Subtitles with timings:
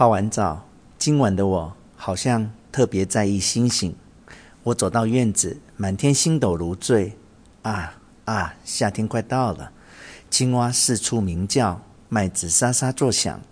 [0.00, 0.66] 泡完澡，
[0.98, 3.94] 今晚的我好像特别在意星星。
[4.62, 7.18] 我走到院子，满天星斗如醉。
[7.60, 9.72] 啊啊，夏天快到了，
[10.30, 13.42] 青蛙四处鸣叫，麦子沙沙作响。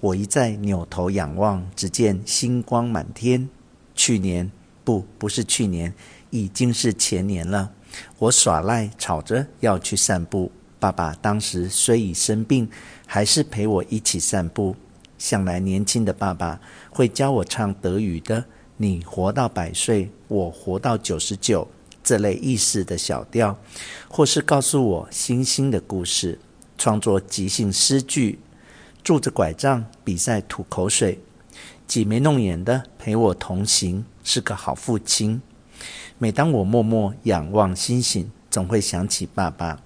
[0.00, 3.46] 我一再扭头仰望，只见星光满天。
[3.94, 4.50] 去年，
[4.82, 5.92] 不，不是去年，
[6.30, 7.70] 已经是前年了。
[8.18, 10.50] 我耍赖，吵着要去散步。
[10.80, 12.66] 爸爸当时虽已生病，
[13.04, 14.74] 还是陪我一起散步。
[15.18, 18.44] 向来年轻的爸爸会教我唱德语的
[18.78, 21.68] “你活到百岁，我活到九十九”
[22.02, 23.58] 这类意思的小调，
[24.08, 26.38] 或是告诉我星星的故事，
[26.78, 28.38] 创作即兴诗句。
[29.04, 31.18] 拄着拐杖比赛吐口水，
[31.86, 35.40] 挤眉弄眼的陪我同行，是个好父亲。
[36.18, 39.80] 每当我默默仰望星星，总会想起爸爸。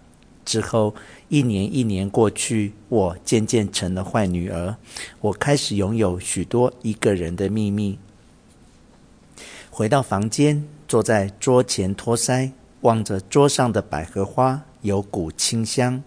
[0.44, 0.94] 之后
[1.28, 4.76] 一年一年过去，我渐渐成了坏女儿。
[5.20, 7.98] 我开始拥有许多一个人的秘密。
[9.70, 12.52] 回到房间，坐在桌前托腮，
[12.82, 16.02] 望着桌上的百合花，有股清香，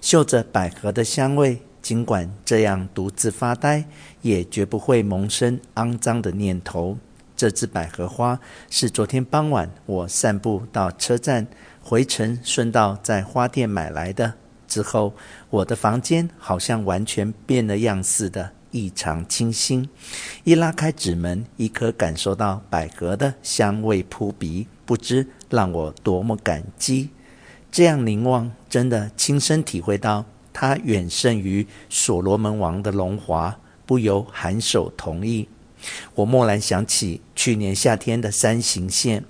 [0.00, 1.60] 嗅着百合的香味。
[1.80, 3.84] 尽管这样独自发呆，
[4.20, 6.98] 也绝不会萌生肮脏的念头。
[7.34, 8.38] 这支百合花
[8.68, 11.46] 是昨天傍晚我散步到车站，
[11.88, 14.34] 回程顺道在花店买来的。
[14.66, 15.14] 之后，
[15.48, 19.88] 我的房间好像完全变了样似的，异常清新。
[20.44, 27.08] 一拉开纸门，一可感受到百合的香味扑鼻，不知让我多么感激。
[27.72, 30.26] 这样凝望，真的亲身体会到。
[30.52, 35.48] 它远胜于所罗门王的荣华，不由颔首同意。
[36.14, 39.24] 我蓦然想起去年夏天的山形县，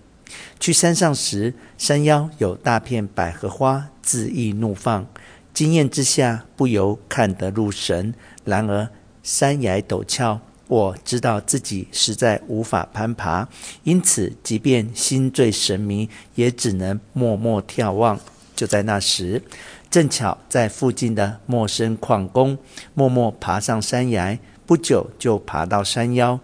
[0.61, 5.07] 去山上时，山腰有大片百合花恣意怒放，
[5.53, 8.15] 惊艳之下不由看得入神。
[8.45, 8.89] 然而
[9.23, 13.49] 山崖陡峭，我知道自己实在无法攀爬，
[13.85, 18.19] 因此即便心醉神迷，也只能默默眺望。
[18.55, 19.43] 就在那时。
[19.91, 22.59] 正巧在附近的陌生矿工
[22.93, 26.39] 默默爬上山崖，不久就爬到山腰，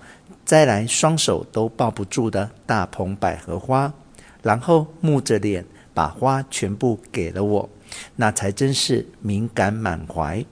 [0.44, 3.92] 摘来双手都抱不住的大捧百合花，
[4.42, 7.68] 然后木着脸把花全部给了我，
[8.16, 10.44] 那才真是敏感满怀。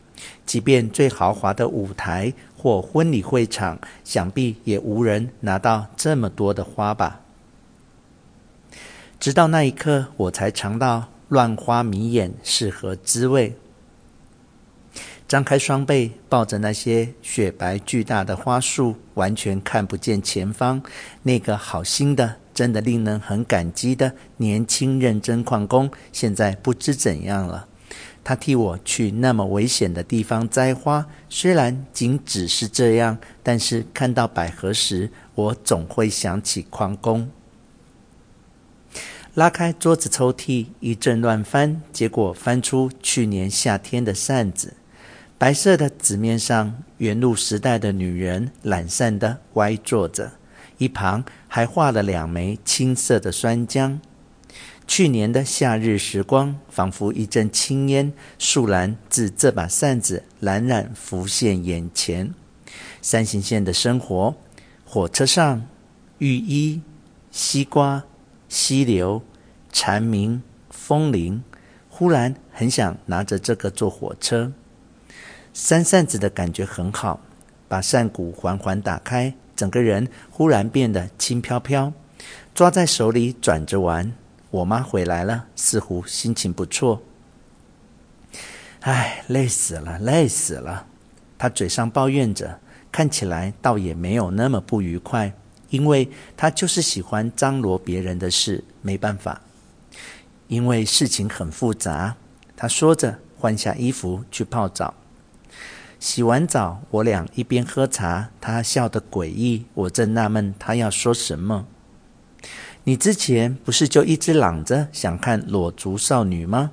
[0.47, 7.21] 即便最豪华的舞台或婚礼会场，想必也无人拿到这么多的花吧。
[9.19, 11.09] 直到那一刻，我才尝到。
[11.29, 13.57] 乱花迷眼是何滋味？
[15.33, 20.83] 张开双臂，抱着那些雪白巨大的花束，完全看不见前方。
[21.23, 27.67] 那个好心的、真的令人很感激的年轻认真矿工，现在不知怎样了。
[28.23, 37.31] 他替我去那么危险的地方摘花，虽然仅只是这样，但是看到百合时，我总会想起矿工。
[39.33, 44.75] 拉开桌子抽屉，一阵乱翻，结果翻出去年夏天的扇子。
[45.43, 50.31] 白色的纸面上，元禄时代的女人懒散地歪坐着，
[50.79, 53.99] 一旁还画了两枚青色的酸浆。
[54.87, 62.33] 去年的夏日时光，仿佛一阵青烟，倏然自这把扇子冉冉浮现眼前。
[63.01, 64.37] 山形县的生活，
[64.85, 65.67] 火车上，
[66.19, 66.83] 浴衣，
[67.33, 68.05] 西瓜。
[68.49, 69.21] 溪流、
[69.73, 71.43] 蝉鸣、风铃，
[71.89, 74.53] 忽然很想拿着这个坐火车。
[75.53, 77.21] 扇扇子的感觉很好，
[77.69, 81.93] 把扇骨缓缓打开，整个人忽然变得轻飘飘，
[82.55, 84.13] 抓在手里转着玩。
[84.51, 87.03] 我妈回来了，似乎心情不错。
[88.81, 90.87] 唉，累死了，累死了。
[91.39, 92.59] 她嘴上抱怨着，
[92.91, 95.33] 看起来倒也没有那么不愉快。
[95.71, 99.41] 因为他就是喜欢张罗别人的事，没办法。
[100.49, 102.15] 因为事情很复杂，
[102.55, 104.93] 他说着换下衣服去泡澡。
[106.03, 109.67] 洗完澡，我俩一边喝茶，他笑得诡异。
[109.73, 111.65] 我正纳闷他要说什么。
[112.83, 116.73] 你之前不是就一直嚷着想看裸足少女吗？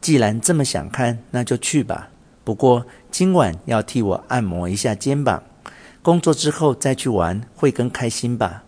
[0.00, 2.08] 既然这么想看，那就去吧。
[2.42, 5.44] 不过今晚要替我按摩一下肩膀。
[6.02, 8.64] 工作之后再去玩会更开心吧？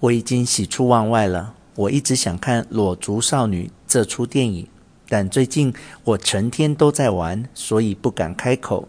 [0.00, 1.54] 我已经喜出望外了。
[1.76, 4.66] 我一直想看《裸足少女》这出电影，
[5.08, 5.72] 但最近
[6.04, 8.88] 我成天都在玩，所以不敢开口。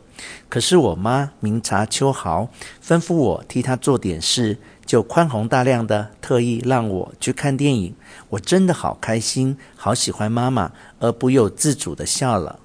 [0.49, 2.49] 可是我妈明察秋毫，
[2.83, 7.95] 吩咐我替她做点事，就宽宏大量的特意让我去看电影。
[8.29, 12.59] 我真的好开心，好喜欢妈妈，而不由自主的笑了。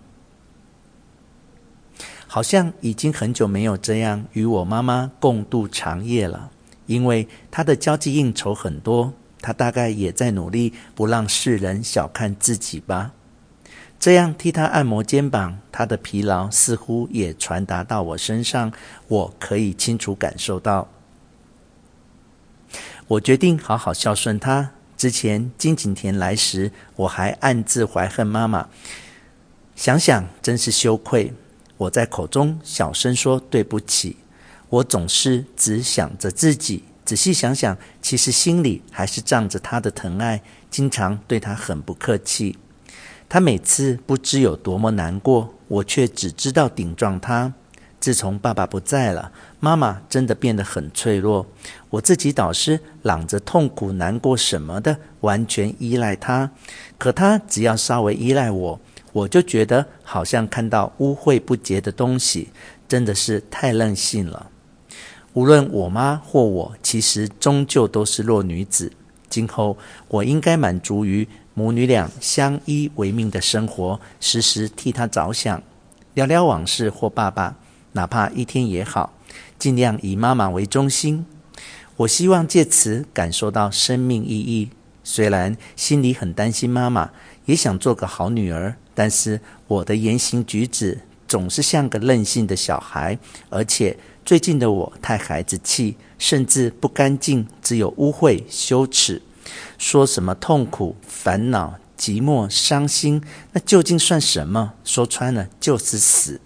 [2.26, 6.50] 好像已经很久没有这样与我妈妈共度长夜了。
[6.86, 9.12] 因为她的交际应酬很多，
[9.42, 13.12] 她大概也在努力不让世人小看自己吧。
[14.02, 18.72] 这样替他按摩肩膀，他的疲劳似乎也传达到我身上，
[19.06, 20.88] 我可以清楚感受到。
[23.06, 24.72] 我决定好好孝顺他。
[24.96, 28.68] 之前金景田来时，我还暗自怀恨妈妈，
[29.76, 31.32] 想想真是羞愧。
[31.76, 34.16] 我在口中小声说对不起。
[34.68, 42.58] 我总是只想着自己，仔细想想，其实心里还是仗着他的疼爱，经常对他很不客气。
[43.32, 47.54] 她每次不知有多么难过，我却只知道顶撞她。
[47.98, 51.46] 自从爸爸不在了，妈妈真的变得很脆弱。
[51.88, 56.50] 我自己倒是嚷着痛苦、难过什么的，完全依赖她。
[56.98, 58.78] 可她只要稍微依赖我，
[59.14, 62.50] 我就觉得好像看到污秽不洁的东西，
[62.86, 64.50] 真的是太任性了。
[65.32, 68.92] 无论我妈或我，其实终究都是弱女子。
[69.30, 75.62] 今后我应该满足于母女俩相依为命的生活，时时替她着想，
[76.14, 77.56] 聊聊往事或爸爸。
[77.92, 79.12] 哪怕一天也好，
[79.58, 81.26] 尽量以妈妈为中心。
[81.96, 84.70] 我希望借此感受到生命意义。
[85.04, 87.10] 虽然心里很担心妈妈，
[87.44, 93.18] 也想做个好女儿，但是我的言行举止总是像个任性的小孩。
[93.50, 93.94] 而且
[94.24, 99.20] 最近的我太孩子气，甚至不干净，只有污秽、羞耻。
[99.78, 103.22] 说什么痛苦、烦恼、寂寞、伤心，
[103.52, 104.74] 那究竟算什么？
[104.84, 106.40] 说穿了就是死。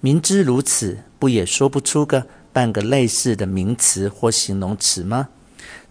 [0.00, 5.28] 明知如此，不也说不出个半个类似的名词或形容词吗？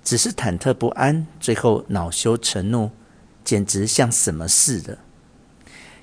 [0.03, 2.91] 只是忐忑不安，最后恼羞成怒，
[3.43, 4.97] 简直像什么似的。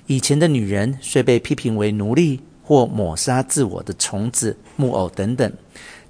[0.07, 5.53] 以前的女人虽被批评为奴隶或抹杀自我的虫子、木偶等等，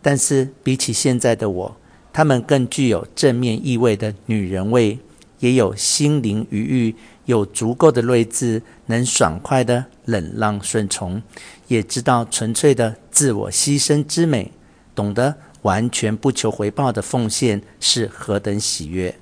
[0.02, 1.78] 但是比起现在的我，
[2.12, 5.00] 她们更具有正面意味的女人味，
[5.40, 6.94] 也有心灵愉悦。
[7.26, 11.22] 有足够的睿智，能爽快的忍让顺从，
[11.68, 14.52] 也知道纯粹的自我牺牲之美，
[14.96, 19.16] 懂得完全不求回报的奉献是何等喜悦。